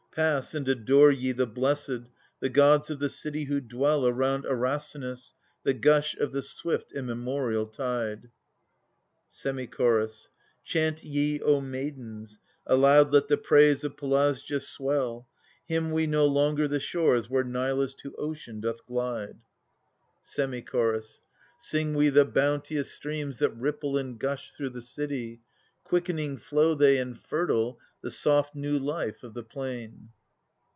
Pass 0.13 0.53
and 0.53 0.67
adore 0.67 1.09
ye 1.09 1.31
the 1.31 1.47
Blessed, 1.47 2.09
the 2.41 2.49
gods 2.49 2.89
of 2.89 2.99
the 2.99 3.07
city 3.07 3.45
who 3.45 3.61
dwell 3.61 4.05
Around 4.05 4.43
Erasinus, 4.43 5.31
the 5.63 5.73
gush 5.73 6.17
of 6.17 6.33
the 6.33 6.41
swift 6.41 6.91
immemorial 6.91 7.65
tide. 7.65 8.29
Semi 9.29 9.67
Chorus. 9.67 10.27
Chant 10.65 11.01
ye, 11.05 11.39
O 11.41 11.61
maidens; 11.61 12.39
aloud 12.67 13.13
let 13.13 13.29
the 13.29 13.37
praise 13.37 13.85
of 13.85 13.95
Pelasgia. 13.95 14.59
swell; 14.59 15.29
'^J^ 15.29 15.55
Hymn 15.75 15.91
we 15.91 16.07
no 16.07 16.25
longer 16.25 16.67
the 16.67 16.81
shores 16.81 17.29
where 17.29 17.45
Nilus 17.45 17.93
to 18.01 18.13
ocean 18.17 18.59
doth 18.59 18.85
(glide. 18.85 19.37
THE 19.37 19.37
SUPPLIANT 19.37 19.39
MAIDENS. 19.39 20.23
Semi 20.23 20.61
Chorus. 20.61 21.21
Sing 21.57 21.93
we 21.93 22.09
the 22.09 22.25
bounteous 22.25 22.99
stream^that 22.99 23.55
ripple 23.55 23.95
and 23.97 24.19
gush 24.19 24.51
through 24.51 24.71
the 24.71 24.81
city; 24.81 25.39
Quickening 25.85 26.37
flow 26.37 26.73
they 26.75 26.97
and 26.99 27.17
ferfiTeJthe 27.17 27.77
soft 28.09 28.55
new 28.55 28.79
life 28.79 29.23
of 29.23 29.33
the 29.33 29.43
plain. 29.43 30.07